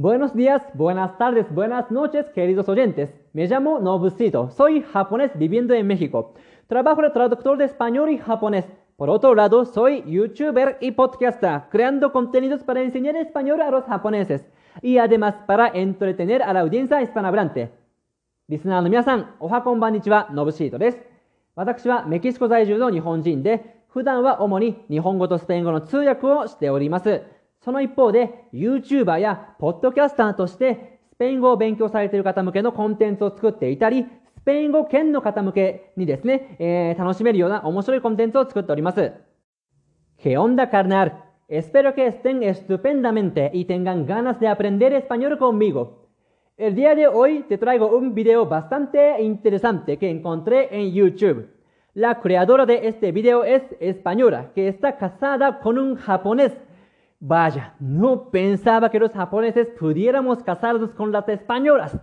[0.00, 3.14] Buenos días, buenas tardes, buenas noches, queridos oyentes.
[3.34, 4.48] Me llamo Nobucito.
[4.48, 6.32] Soy japonés viviendo en México.
[6.68, 8.64] Trabajo de traductor de español y japonés.
[8.96, 14.48] Por otro lado, soy youtuber y podcaster, creando contenidos para enseñar español a los japoneses
[14.80, 17.70] y además para entretener a la audiencia hispanohablante.
[18.48, 20.98] リスナーの皆さん、おはこんばんにちは、ノブシートです。
[21.54, 27.20] 私はメキシコ在住の日本人で、普段は主に日本語とスペイン語の通訳をしております。
[27.62, 34.06] その一方で、YouTuber やポッドキャスターとして、スペイン語を勉強されている方向けのコンテンツを作っていたり、
[34.38, 39.12] スペイン語圏の方向けにですね、えー、楽しめるような面白いコンテンツを作っております。
[40.22, 41.12] ¿Qué onda, carnal?
[41.48, 46.08] Espero que estén estupendamente y tengan ganas de aprender español conmigo.
[46.56, 51.48] El día de hoy te traigo un video bastante interesante que encontré en YouTube.
[51.92, 56.52] La creadora de este video es española, que está casada con un japonés.
[57.22, 61.98] Vaya, no pensaba que los japoneses pudiéramos casarnos con las españolas.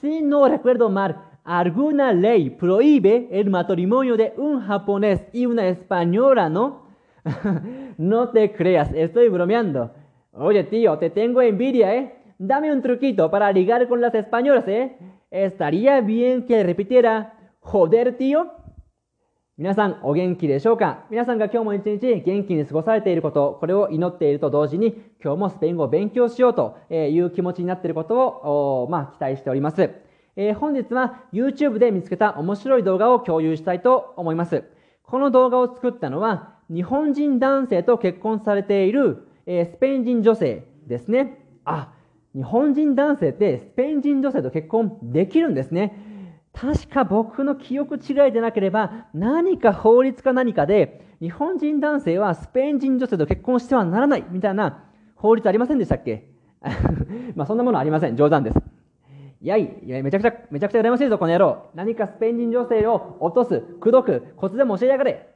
[0.00, 6.48] Si no recuerdo mal, alguna ley prohíbe el matrimonio de un japonés y una española,
[6.48, 6.86] ¿no?
[7.98, 9.90] no te creas, estoy bromeando.
[10.32, 12.14] Oye, tío, te tengo envidia, ¿eh?
[12.38, 14.96] Dame un truquito para ligar con las españolas, ¿eh?
[15.30, 18.50] Estaría bien que repitiera, joder, tío.
[19.58, 21.00] 皆さんお元気でしょうか？
[21.10, 29.90] 皆さんが今日も一日元気に過ごされていること、これを祈っていると同時に今日もスペイン語を勉強しようという気持ちになっていることを、まあ、期待しております。
[30.36, 34.62] えー、本日は YouTube で見つけた面白い動画を共有したいと思います。
[35.02, 41.44] この動画を作ったのは日本人男性と結婚されている、えー、スペイン人女性ですね。
[41.64, 41.94] あ、
[42.32, 46.07] 日本人男性ってスペイン人女性と結婚できるんですね。
[46.60, 56.28] 確か僕の記憶違いでなければ、何か法律か何かで、日本人男性はスペイン人女性と結婚してはならないみたいな法律ありませんでしたっけ？
[57.36, 58.16] まあそんなものありません。
[58.16, 58.58] 冗談です。
[59.40, 61.70] いやいや、めちゃくちゃ、めちゃくちゃ羨ましいぞ、この野郎。
[61.76, 65.28] 何かスペイン人女性を落とす、口説く、コツでも教えやがれ。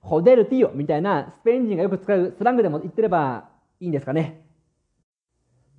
[0.00, 3.48] ホデルティオみたいなスペイン人がよく使うスラングでも言ってれば
[3.80, 4.42] いいんですかね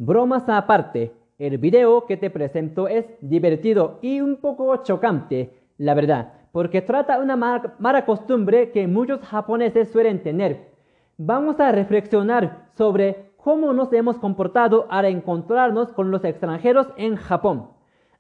[0.02, 1.12] ？Bromas aparte.
[1.38, 7.20] El video que te presento es divertido y un poco chocante, la verdad, porque trata
[7.20, 10.72] una mala costumbre que muchos japoneses suelen tener.
[11.16, 17.70] Vamos a reflexionar sobre cómo nos hemos comportado al encontrarnos con los extranjeros en Japón.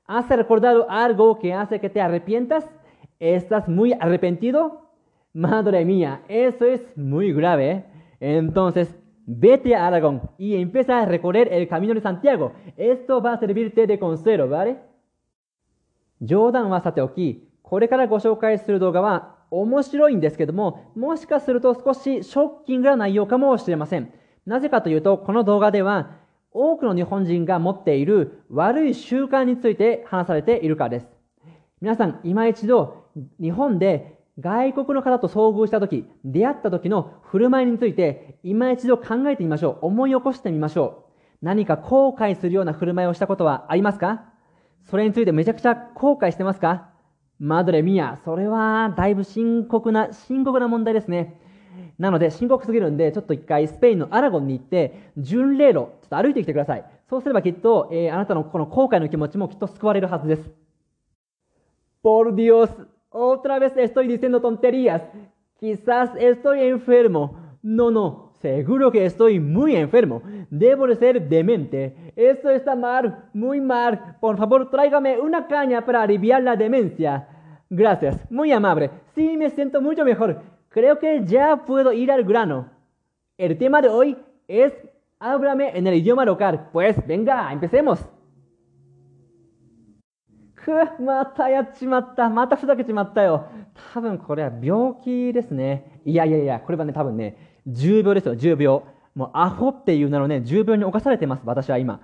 [0.05, 2.69] ¿Has recordado algo que hace que te arrepientas?
[3.19, 4.91] ¿Estás muy arrepentido?
[5.33, 7.71] Madre mía, eso es muy grave.
[7.71, 7.85] ¿eh?
[8.19, 8.95] Entonces,
[9.27, 12.53] vete a Aragón y empieza a recorrer el camino de Santiago.
[12.77, 14.77] Esto va a servirte de consuelo, ¿vale?
[16.21, 24.11] 冗談はさておき、これからご紹介する動画は面白いんですけども、もしかすると少しショッキングな内容かもしれません。
[24.45, 26.15] なぜかというと、この動画では
[26.51, 31.07] 多くの日本人が持っている悪い習慣について話されているからです。
[31.81, 39.85] 皆さん、今一度日本で外国の方と遭遇した時、出会った時の振る舞いについて、今一度考えてみましょう。
[39.87, 41.05] 思い起こしてみましょ
[41.41, 41.45] う。
[41.45, 44.25] 何か後悔するような振る舞いをしたことはありますか？
[44.89, 46.89] それについてめちゃくちゃ後悔してますか？
[47.39, 51.39] マドレミア、それはだいぶ深刻な、深刻な問題ですね。
[51.99, 56.85] なので、深刻すぎるんで、ちょっと一回スペインのアラゴンに行って、巡礼路、ちょっと歩いてきてください。
[57.09, 60.49] そうすればきっと、えー、あなたのこの後悔の気持ちもきっと救われるはずです。
[62.03, 62.69] Por Dios,
[63.09, 65.01] Otra vez estoy diciendo tonterías.
[65.59, 67.37] Quizás estoy enfermo.
[67.63, 70.21] No, no, seguro que estoy muy enfermo.
[70.49, 72.13] Debo de ser demente.
[72.15, 74.17] Esto está mal, muy mal.
[74.19, 77.27] Por favor, tráigame una caña para aliviar la demencia.
[77.69, 78.91] Gracias, muy amable.
[79.15, 80.41] Sí, me siento mucho mejor.
[80.69, 82.69] Creo que ya puedo ir al grano.
[83.37, 84.73] El tema de hoy es
[85.19, 86.69] háblame en el idioma local.
[86.71, 88.07] Pues venga, empecemos.
[90.67, 92.29] く、またやっちまった。
[92.29, 93.47] またふざけちまったよ。
[93.93, 96.01] 多分これは病気ですね。
[96.05, 98.81] いやいやいや、これはね、多分ね、重病ですよ、重病。
[99.15, 102.01] もうアホっていう名のね、重病に侵されてます、私は今。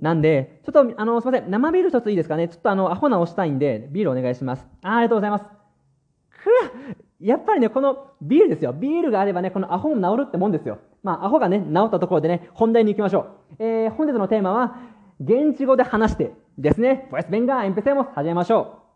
[0.00, 1.50] なんで、ちょっと、あの、すみません。
[1.50, 2.48] 生ビール一ついいですかね。
[2.48, 4.66] ちょっとあの、アホ直したいんで、ビールお願いします。
[4.82, 5.44] あありがとうございます。
[5.44, 5.50] く
[7.20, 8.72] やっぱりね、このビールですよ。
[8.72, 10.78] ビールがあればね、このアホも治るってもんですよ。
[11.04, 13.26] まあ、アホがね、治ったところでね、本題に行きましょ
[13.58, 13.62] う。
[13.62, 14.76] えー、本日のテーマは、
[15.20, 17.07] 現地語で話してですね。
[17.09, 18.07] Pues venga, empecemos.
[18.15, 18.87] 始めましょう。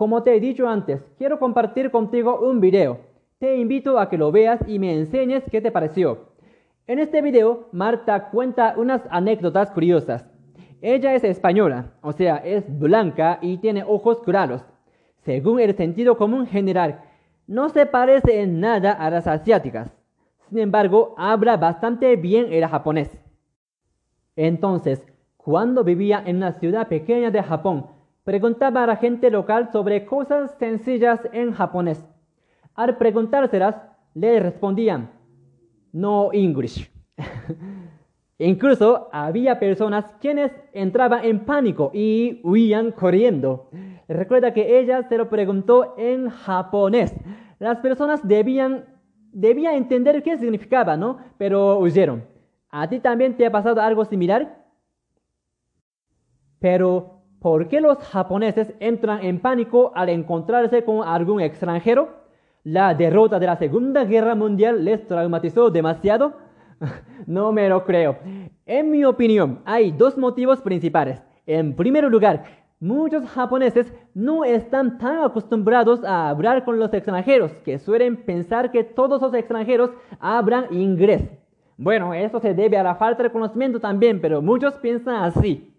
[0.00, 3.00] Como te he dicho antes, quiero compartir contigo un video.
[3.38, 6.30] Te invito a que lo veas y me enseñes qué te pareció.
[6.86, 10.24] En este video, Marta cuenta unas anécdotas curiosas.
[10.80, 14.64] Ella es española, o sea, es blanca y tiene ojos claros.
[15.18, 17.02] Según el sentido común general,
[17.46, 19.92] no se parece en nada a las asiáticas.
[20.55, 23.11] Sin embargo, habla bastante bien el japonés.
[24.37, 25.05] Entonces,
[25.35, 27.87] cuando vivía en una ciudad pequeña de Japón,
[28.23, 32.05] preguntaba a la gente local sobre cosas sencillas en japonés.
[32.73, 33.75] Al preguntárselas,
[34.13, 35.11] le respondían,
[35.91, 36.89] no English.
[38.37, 43.69] Incluso había personas quienes entraban en pánico y huían corriendo.
[44.07, 47.13] Recuerda que ella se lo preguntó en japonés.
[47.59, 48.85] Las personas debían,
[49.35, 51.19] debían entender qué significaba, ¿no?
[51.37, 52.23] Pero huyeron.
[52.69, 54.63] ¿A ti también te ha pasado algo similar?
[56.59, 62.23] Pero, ¿por qué los japoneses entran en pánico al encontrarse con algún extranjero?
[62.63, 66.37] ¿La derrota de la Segunda Guerra Mundial les traumatizó demasiado?
[67.27, 68.17] no me lo creo.
[68.65, 71.21] En mi opinión, hay dos motivos principales.
[71.45, 72.45] En primer lugar,
[72.79, 78.83] muchos japoneses no están tan acostumbrados a hablar con los extranjeros, que suelen pensar que
[78.83, 81.29] todos los extranjeros hablan inglés.
[81.77, 85.73] Bueno, eso se debe a la falta de conocimiento también, pero muchos piensan así.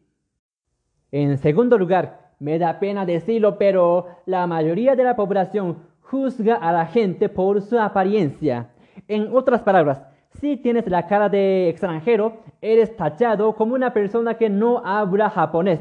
[1.10, 6.72] En segundo lugar, me da pena decirlo, pero la mayoría de la población juzga a
[6.72, 8.70] la gente por su apariencia.
[9.08, 10.02] En otras palabras,
[10.40, 15.80] si tienes la cara de extranjero, eres tachado como una persona que no habla japonés.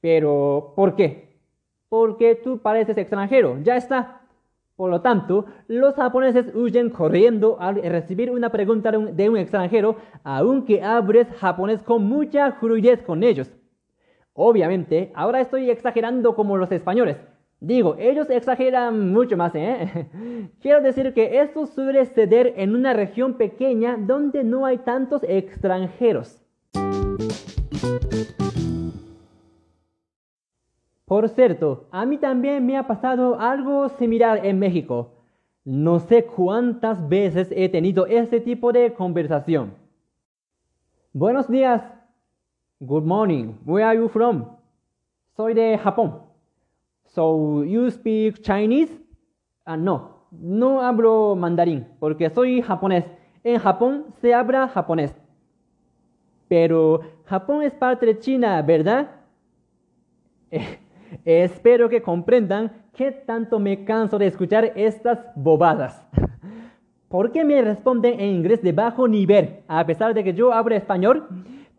[0.00, 1.36] Pero, ¿por qué?
[1.88, 4.22] Porque tú pareces extranjero, ya está.
[4.76, 10.82] Por lo tanto, los japoneses huyen corriendo al recibir una pregunta de un, extranjero, aunque
[10.82, 13.50] hables japonés con mucha fluidez con ellos.
[14.34, 17.16] Obviamente, ahora estoy exagerando como los españoles,
[17.60, 20.06] Digo, ellos exageran mucho más, ¿eh?
[20.62, 26.40] Quiero decir que esto suele ceder en una región pequeña donde no hay tantos extranjeros.
[31.08, 35.12] Por cierto, a mí también me ha pasado algo similar en México.
[35.64, 39.72] No sé cuántas veces he tenido este tipo de conversación.
[41.14, 41.82] Buenos días.
[42.78, 43.54] Good morning.
[43.64, 44.44] Where are you from?
[45.34, 46.24] Soy de Japón.
[47.06, 48.92] So, you speak Chinese?
[49.64, 53.06] Ah, no, no hablo mandarín porque soy japonés.
[53.44, 55.14] En Japón se habla japonés.
[56.48, 59.08] Pero Japón es parte de China, ¿verdad?
[61.24, 66.06] Espero que comprendan que tanto me canso de escuchar estas bobadas.
[67.08, 70.74] ¿Por qué me responden en inglés de bajo nivel a pesar de que yo hablo
[70.74, 71.26] español?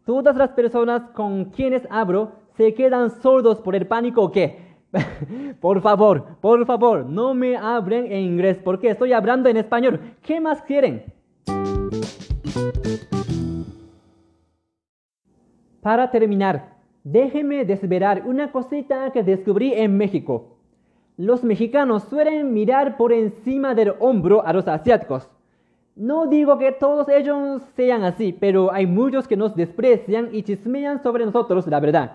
[0.05, 4.69] Todas las personas con quienes hablo se quedan sordos por el pánico o qué?
[5.61, 9.99] por favor, por favor, no me hablen en inglés porque estoy hablando en español.
[10.23, 11.03] ¿Qué más quieren?
[15.81, 16.78] Para terminar,
[17.11, 20.57] déjenme desvelar una cosita que descubrí en México.
[21.17, 25.29] Los mexicanos suelen mirar por encima del hombro a los asiáticos.
[25.95, 31.03] No digo que todos ellos sean así, pero hay muchos que nos desprecian y chismean
[31.03, 32.11] sobre nosotros, la verdad.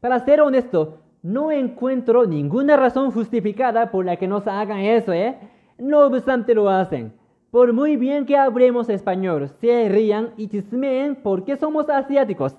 [0.00, 5.36] Para ser honesto, no encuentro ninguna razón justificada por la que nos hagan eso, ¿eh?
[5.78, 7.12] No obstante lo hacen.
[7.50, 12.56] Por muy bien que hablemos español, se rían y chismeen porque somos asiáticos.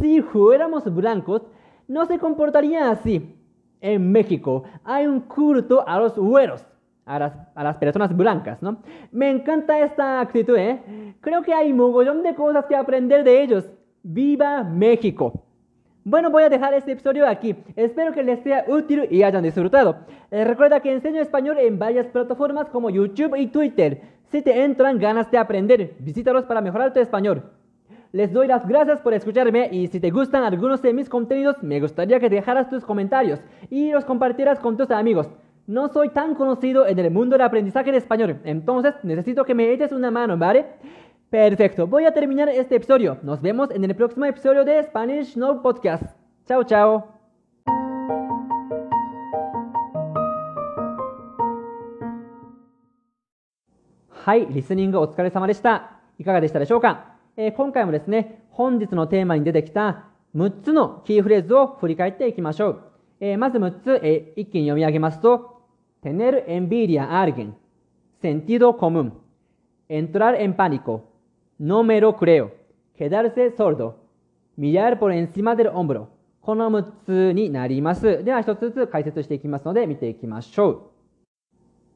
[0.00, 1.42] Si fuéramos blancos,
[1.88, 3.34] no se comportarían así.
[3.80, 6.66] En México hay un culto a los güeros,
[7.04, 8.78] a las, a las, personas blancas, ¿no?
[9.12, 11.14] Me encanta esta actitud, ¿eh?
[11.20, 13.64] Creo que hay montón de cosas que aprender de ellos.
[14.02, 15.44] ¡Viva México!
[16.04, 17.56] Bueno, voy a dejar este episodio aquí.
[17.74, 19.96] Espero que les sea útil y hayan disfrutado.
[20.30, 24.02] Eh, recuerda que enseño español en varias plataformas como YouTube y Twitter.
[24.30, 27.42] Si te entran ganas de aprender, visítalos para mejorar tu español.
[28.15, 31.79] Les doy las gracias por escucharme y si te gustan algunos de mis contenidos, me
[31.79, 35.29] gustaría que dejaras tus comentarios y los compartieras con tus amigos.
[35.67, 39.71] No soy tan conocido en el mundo del aprendizaje de español, entonces necesito que me
[39.71, 40.65] eches una mano, ¿vale?
[41.29, 43.17] Perfecto, voy a terminar este episodio.
[43.23, 46.03] Nos vemos en el próximo episodio de Spanish No Podcast.
[46.45, 47.21] Chao, chao.
[54.23, 55.99] はい、リスニングお疲れ様でした。
[56.19, 62.82] いかがでしたでしょうか、 え、今回もですね、本日のテーマに出てきた6つのキーフレーズを振り返っていきましょう。
[63.20, 65.62] え、まず6つ、えー、一気に読み上げますと、
[66.02, 67.54] tener envidia a alguien、
[68.22, 69.12] sentido común、
[69.88, 71.12] entrar en pánico、
[71.60, 72.50] no me lo creo、
[72.96, 73.96] quedarse sordo、
[74.56, 76.08] mirar por encima del hombro。
[76.40, 78.24] この6つになります。
[78.24, 80.82] では1つずつ解説していきますので見ていきましょう。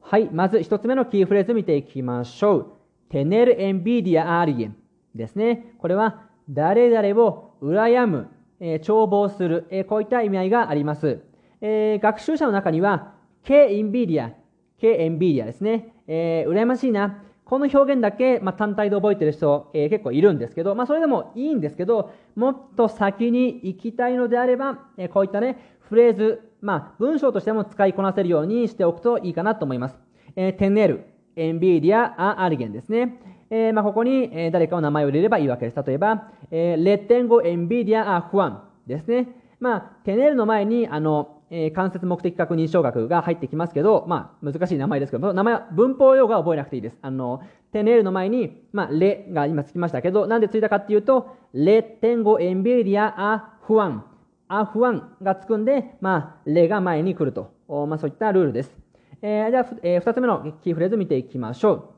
[0.01, 0.29] はい。
[0.31, 2.71] まず1つ目のキーフレーズ見ていきましょう。
[3.09, 4.75] テネルエンビディアアリエン。
[5.15, 5.73] ですね。
[5.79, 8.27] これは誰々を羨む、
[8.59, 11.19] えー、眺望する、えー、こういった意味合いがあります。
[11.61, 13.13] えー、学習者の中には、
[13.43, 14.33] que envidia、
[14.79, 15.93] que envidia ですね。
[16.07, 17.23] えー、羨ましいな。
[17.45, 29.99] この表現だけ、まあ、単体で覚えてる人、えー、結構いるんですけど、まあ、それでもいいんですけど、もっと先に行きたいのであれば、えー、こういったね、フレーズ、まあ、文章としても使いこなせるようにしておくといいかなと思います。
[30.35, 33.19] えー、 tener、envidia、a alguien ですね。
[33.53, 35.83] えー、まあ、ここに、えー、誰かの名前を入れればいいわけです。
[35.85, 39.27] 例えば、えー、 le tengo envidia、a Juan ですね。
[39.59, 46.97] まあ、 tener の前に、あの、えー、間接目的格人称が入ってきますけど、まあ、難しい名前ですけど、名前は文法用語は覚えなくていいです。
[47.01, 47.41] あの、
[47.73, 54.05] tener の前に、まあ、 le が今つきましたけど、なんでついたかっていうと、 le tengo envidia a Juan。a
[54.47, 57.51] Juan がつくんで、まあ、 le が前に来ると。
[57.67, 58.77] まあ、そういったルールです。
[59.21, 61.90] えー、じゃあ、えー、二つ目のキーフレーズ見ていきましょう。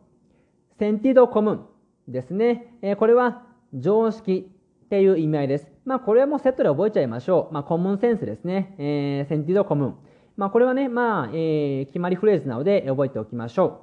[0.80, 1.66] sentido común
[2.12, 2.74] ですね。
[2.82, 4.52] えー、これは常識
[4.86, 5.68] っていう意味合いです。
[5.86, 7.54] まあ、これはもうセットで覚えちゃいましょう。
[7.54, 8.76] まあ、 common sense ですね。
[8.78, 9.96] えー、 sentido común。
[10.38, 13.82] まあ、これはね、まあ、えー、決まりフレーズなので覚えておきましょ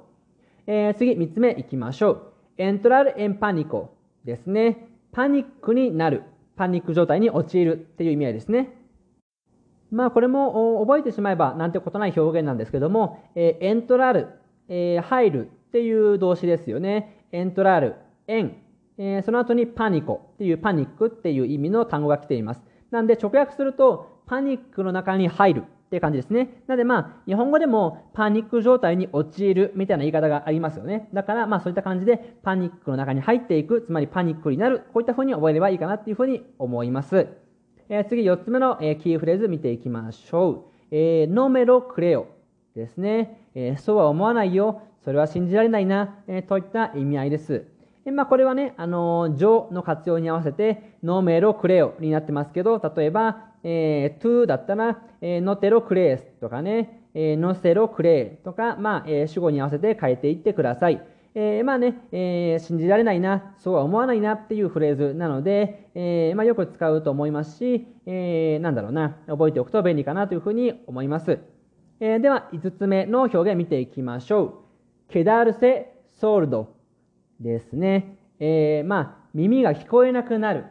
[0.67, 0.71] う。
[0.71, 2.21] えー、次、三つ目いきましょう。
[2.57, 3.95] entrar en pánico
[4.25, 4.87] ですね。
[5.11, 6.23] パニックになる。
[6.55, 8.73] パニック状態に陥るっていう意味合いですね。
[9.91, 14.29] まあ、これも覚えてしまえばなんてことない表現なんですけども、えー、エントラル、
[14.69, 17.25] えー、入るっていう動詞ですよね。
[17.31, 17.95] エントラール、
[18.27, 18.57] エン、
[18.97, 22.61] えー、その後にパニコっていうパニックっていう意味の単語が来ています。
[22.91, 26.61] なんで直訳すると、パニックの中に入るっていう感じですね。
[26.67, 31.07] なのでまあ、日本語でもパニック状態に陥るみたいな言い方がありますよね。
[31.13, 37.27] だからまあそういった感じでパニックの中に入っていく、つまりパニックになる、こういった風に覚えればいいかなっていう風に思います。
[37.87, 40.63] えー、次4つ目の、え、キーフレーズ見ていきましょう。
[40.91, 42.27] えー、 no me lo creo
[42.75, 43.49] ですね。
[43.53, 44.81] え、そうは思わないよ。
[45.03, 46.19] それは信じられないな。
[46.27, 47.65] えー、といった意味合いです。
[48.05, 57.89] えまあ、これはね、あの、上の活用に合わせて、 no me lo creo になってますけど、例えば、えー、 tú だったら、えー、 no te lo crees とかね、えー、 no se lo
[57.89, 61.01] cree とか、まあ、えー、主語に合わせて変えていってください。
[61.33, 71.39] えー、まあね、えー、信じられないな、そうは思わないなっていうフレーズなので、えー、まあ、よく使うと思いますし、えー、なんだろうな、覚えておくと便利かなというふうに思います。
[71.99, 74.70] えー、では、5つ目の表現見ていきましょう。
[75.11, 76.73] ケダルセソールド
[77.41, 78.17] ですね。
[78.39, 80.65] えー、まあ、耳が聞こえなくなる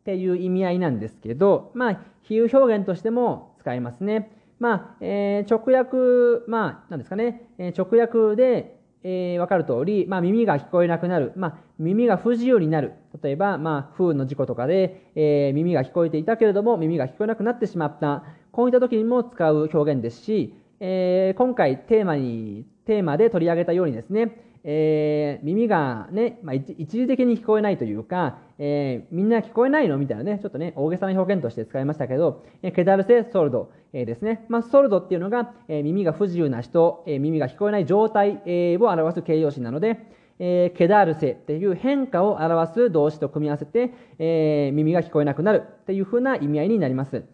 [0.00, 4.32] っていう意味合いなんですけど、まあ、比喩表現としても使えますね。
[4.58, 12.94] まあ、えー、直訳、まあ、なんですかね、えー、直訳で、えー、わかる通り、まあ、耳が聞こえなくなる、まあ、耳が不自由になる。
[13.22, 18.24] 例えば、まあ、風の事故とかで、えー、耳が聞こえていたけれども、耳が聞こえなくなってしまった。
[18.50, 34.46] こういった時にも使う表現ですし、えー、今回テーマに、テーマで取り上げたようにですね、えー、耳がね、まあ、一時的に聞こえないというか、えー、みんな聞こえないのみたいなね、ちょっとね、大げさな表現として使いましたけど、えー、ケダルセソルド、えー、ですね。
[34.48, 40.00] まあ、ソルドっていうのが、えー、耳が不自由な人、えー、耳が聞こえない状態、えー、を表す形容詞なので、
[40.38, 47.24] えー、ケダルセっていう変化を表す動詞と組み合わせて、えー、耳が聞こえなくなるっていうふうな意味合いになります。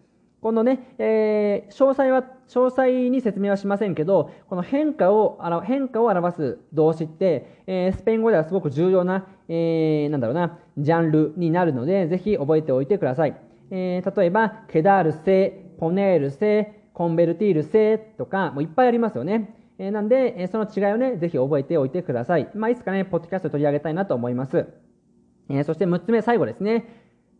[0.41, 13.37] このね、えー、詳細は、詳細に説明はしませんけど、この変化を、変化を表す動詞って、えー、スペイン語ではすごく重要な、えー、なんだろうな、ジャンルになるので、ぜひ覚えておいてください。
[13.69, 19.55] えー、例えば、ケダールセ、ポネールセ、コンベルティールセとか、もういっぱいありますよね。
[19.77, 22.49] えー、なんで、えー、その違いをね、ぜひ覚えておいてください。
[22.55, 24.65] まあ、いつかね、ポッドキャスト取り上げたいなと思います。
[25.49, 26.85] えー、そして6つ目、最後ですね。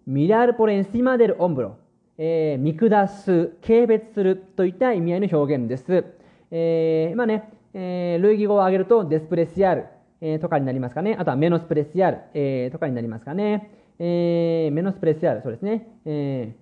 [0.06, 1.78] ミラールポレンシマデルオンブロ。
[2.18, 6.06] えー、見下す、軽蔑するといった意味合いの表現です。
[6.52, 9.86] えー、まあね、えー、類義語を挙げると、デスプレシアル、
[10.20, 11.16] えー、とかになりますかね。
[11.18, 13.72] あとはメノスプレシアル、えー、とかになりますかね。
[14.00, 15.88] えー、メノスプレシアル、そうですね。
[16.06, 16.56] え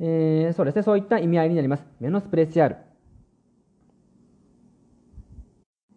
[0.00, 0.82] え、そうですね。
[0.82, 1.86] そういった意味合いになります。
[2.00, 2.76] メノスプレシアル。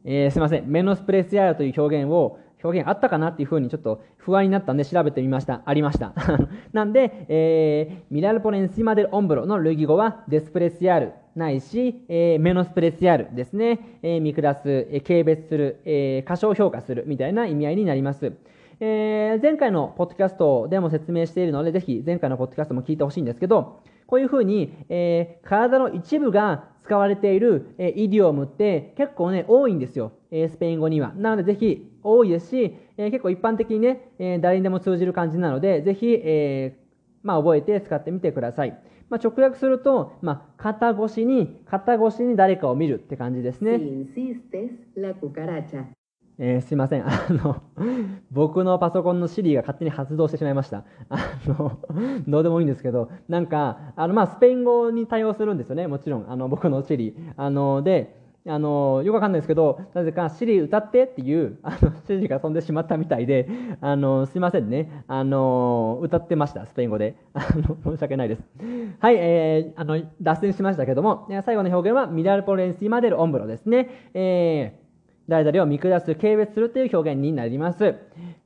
[0.06, 0.72] えー、すみません。
[0.72, 5.62] メノスプレシアルという表現を表現あったかなっていうふうにちょっと不安になったんで調べてみました。
[5.66, 6.14] ありました。
[6.74, 14.00] なんで、えー、ミラルポレンシマデルオンブロの類義語はデスプレシアルないし、えー、メノスプレシアルですね。
[14.02, 18.34] えー、見下す、えー、軽蔑する、えー、過小評価するみたいな意味合いになります。
[18.80, 30.14] えー、前回のポッドキャストでも説明しているので、ぜひ前回のポッドキャストも聞いてほしいんですけど、こういうふうに、えー、体の一部が使われている、えー、イディオムって結構ね、多いんですよ。
[30.32, 31.14] えー、スペイン語には。
[31.14, 36.88] なのでぜひ多いですし、えー、結構一般的にね、えー、誰にでも通じる感じなので、ぜひ、えー、
[37.24, 38.80] まあ、覚えて使ってみてください。
[39.10, 43.78] まあ、直訳すると、まあ、肩越しに、肩越しに誰かを見るって感じですね。
[46.40, 47.08] えー、すいません。
[47.08, 47.62] あの、
[48.32, 50.84] 僕のパソコンのシリが勝手に発動してしまいました。
[51.10, 51.18] あ
[51.48, 51.80] の、
[52.28, 55.88] どうでもいいんですけど、なんか、あの、まあ、スペイン語に対応するんですよね。
[55.88, 57.16] もちろん、あの、僕のシリ。
[57.38, 58.16] あの、で、
[58.50, 63.50] あのよくわかんないですけど、なぜか、シリ歌ってっていうあの指示が飛んでしまったみたいで、
[63.82, 67.18] あのすいませんね、あの歌ってました、スペイン語で。
[67.34, 68.44] あの申し訳ないです。
[69.00, 74.10] はい、えー、あの脱線しましたけども、最後の表現は、ミラルポレンシーマデルオンブロですね。
[74.14, 74.87] えー
[75.28, 77.96] 誰々を見下す、軽蔑するという表現になります。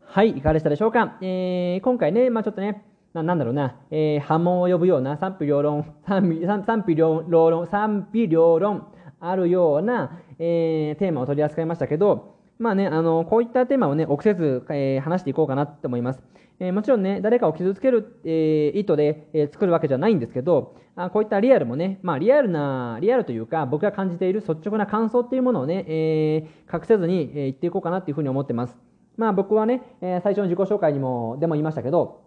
[0.03, 1.17] はい、いかがでしたでしょうか？
[1.21, 2.83] えー、今回ね、まあちょっとね、
[3.13, 8.87] ななんだろうな、えー、波紋を呼ぶような 賛否両論、賛否両論、賛否両論
[9.19, 16.23] あるような、えー、テーマを取り扱いましたけど、まあね、あのこういったテーマをね、臆せず、えー、話していこうかなと思います。
[16.61, 28.77] え、もちろんね、誰かを傷つける、え、意図で、え、作るわけじゃないんですけど、あこういったリアルもね、まあリアルな、リアルというか、僕が感じている率直な感想っていうものをね、え、隠せずに、え、言っていこうかなっていうふうに思ってます。
[29.17, 32.25] まあ僕はね、え、最初の自己紹介にも、でも言いましたけど、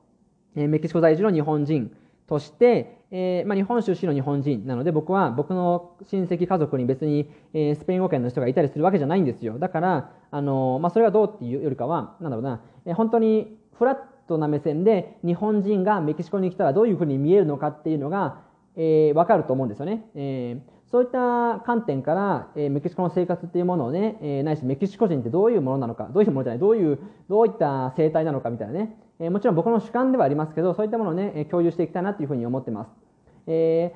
[0.56, 1.94] え、メキシコ在住の日本人
[2.26, 18.42] として、えーまあ、日本出身の日本人なので僕は僕の親戚家族に別に、えー、スペイン語圏の人がいたりするわけじゃないんですよだからあの、まあ、それがどうっていうよりかはなんだろうな、え、本当にフラットな目線で日本人がメキシコに来たらどういうふうに見えるのかっていうのが、
[18.76, 32.90] えー、分かると思うんですよね、えーそういった観点から、えー、メキシコの生活っていうものをね、えー、ないしメキシコ人ってどういうものなのか、どういうものじゃない、どういう、どういった生態なのかみたいなね、えー、もちろん僕の主観ではありますけど、そういったものをね、共有していきたいなというふうに思ってます。
[33.48, 33.92] え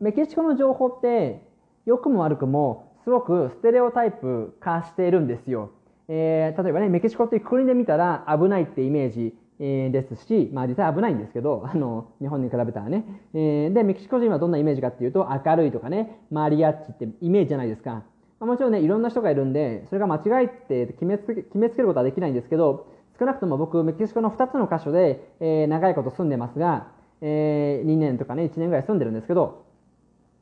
[0.00, 1.42] ー、メキシコの情報って、
[1.84, 5.70] 良くも悪くも、すごくステレオタイプ化しているんですよ。
[6.12, 13.04] えー、例えばね、メキシコっていう国で見たら危ないってイメージ、えですし、まあ実際危ないんですけど、 あの、日本に比べたらね。
[13.34, 17.90] えー、で、メキシコ人はどんなイメージかっていうと、明るいとかね、マリアッチってイメージじゃないですか。
[17.92, 18.02] ま
[18.40, 22.86] あ、もちろんね、いろんな人がいるんで、それが間違いって決めつけ決めつけることはできないんですけど、
[23.18, 26.88] 少なくとも僕、メキシコの2つの箇所で、えー、長いこと住んでますが、
[27.20, 29.64] えー、2年とかね、1年ぐらい住んでるんですけど、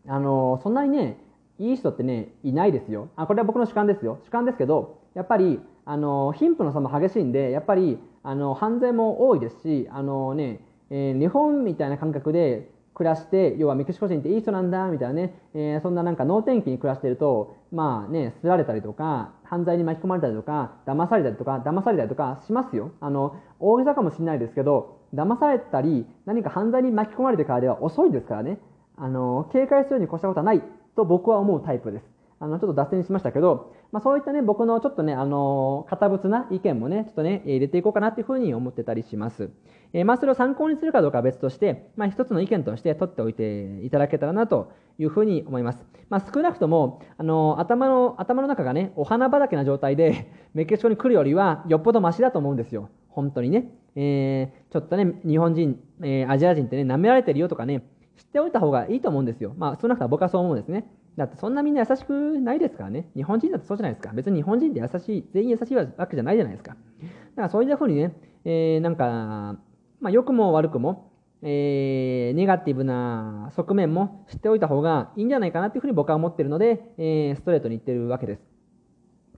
[0.07, 1.19] あのそんなにね、
[1.59, 3.09] いい人ってね、いないですよ。
[3.17, 4.21] あ、これは僕の主観ですよ。
[4.25, 22.93] 主観ですけど、やっぱり、あの貧富の差も激しいんで、やっぱりあの犯罪も多いですし、あのねえー、日本みたいな感覚で暮らして、要はメキシコ人っていい人なんだみたいなね、えー、そんななんか能天気に暮らしてると、まあね、すられたりとか、犯罪に巻き込まれたりとか、騙されたりとか、騙されたりとかしますよ。
[23.01, 28.59] あの大げさかもしれないですけど、騙されたり、何か犯罪に巻き込まれてからでは遅いですからね、
[28.97, 30.63] あの警戒するに越したことはない
[30.95, 32.18] と僕は思うタイプです。
[32.41, 39.51] あのちょっと脱線しましたけど、まあ、そういったね、僕のちょっとね、あの、堅物な意見もね、ちょっとね、入れていこうかなっていうふうに思ってたりします。
[39.93, 45.85] えー、まあ、それを参考にするかどうかは別として、まあ、一つの意見として取っておいていただけたらなというふうに思います。
[46.11, 52.89] まあ、少なくとも、あの、頭の、頭の中がね、お花畑な状態で、 メキシコに来るよりは、よっぽどマシだと思うんですよ。
[53.09, 53.73] 本当にね。
[53.97, 57.83] えー、ちょっとね、日本人、えー、アジア人ってね、舐められてるよとかね、
[58.17, 59.55] 知っておいた方がいいと思うんですよ。
[59.57, 60.87] まあ、少なくとも僕はそう思うんですね。
[61.19, 63.11] だってそんなみんな優しくないですからね。
[63.17, 64.13] 日本人だってそうじゃないですか。
[64.15, 66.71] 別に日本人って優しい、全員優しいわけじゃないじゃないですか。
[66.71, 69.59] だからそういったふうにね、えー、なんか、
[70.01, 71.11] まあ、良くも悪くも、
[71.43, 78.58] えー、ネガティブな側面も知っておいた方がいいんじゃないかなっていうふうに僕は思ってるので、えー、ストレートに言ってるわけです。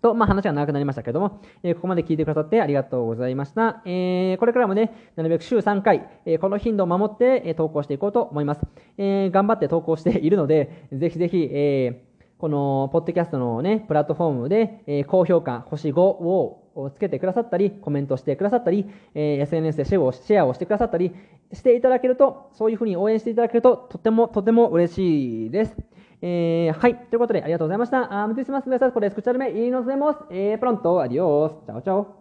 [0.02, 3.82] と、まあ、話が長くなりましたけども、えー、ここまで聞いてくださってありがとうございました。
[3.84, 8.62] えー、これからもね、なるべく週3回、えー、この頻度を守って、え投稿していこうと思います。
[8.98, 12.04] え頑張って投稿しているので、ぜひぜひ、え
[12.38, 21.12] このポッドキャストのね、プラットフォームで、え高評価、星5をつけてくださったり、コメントしてくださったり、え SNS でシェアをシェアをしてくださったり
[21.52, 25.76] していただけると、そういうふうに応援していただけると、とてもとても嬉しいです。
[26.22, 26.94] えー、はい。
[27.08, 28.22] ということで、ありがとうございました。
[28.22, 28.66] あ、むずいします。
[28.66, 30.18] 皆さん、これ、スクチャルメ、いいのすでもす。
[30.30, 31.64] えー、プロント、アディオース。
[31.64, 32.19] チャオチャ。